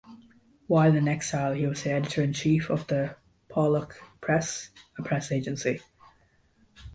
[0.65, 3.17] While in exile he was the editor-in-chief of the
[3.51, 5.81] "Palach Press", a press agency.